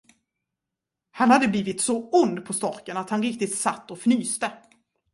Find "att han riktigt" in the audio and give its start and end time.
2.97-3.55